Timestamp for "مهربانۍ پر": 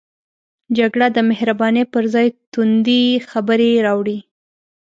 1.29-2.03